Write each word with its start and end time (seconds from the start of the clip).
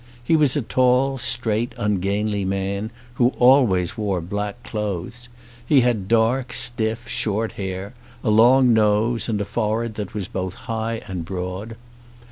He 0.23 0.35
was 0.35 0.55
a 0.55 0.63
tall, 0.63 1.19
straight, 1.19 1.75
ungainly 1.77 2.43
man, 2.43 2.89
who 3.21 3.33
always 3.37 3.99
wore 3.99 4.19
black 4.19 4.63
clothes. 4.63 5.29
He 5.63 5.81
had 5.81 6.07
dark, 6.07 6.53
stiff, 6.53 7.07
short 7.07 7.51
hair, 7.51 7.93
a 8.23 8.31
long 8.31 8.73
nose, 8.73 9.29
and 9.29 9.39
a 9.39 9.45
forehead 9.45 9.93
that 10.01 10.15
was 10.15 10.27
both 10.27 10.55
high 10.55 11.03
and 11.07 11.23
broad. 11.23 11.75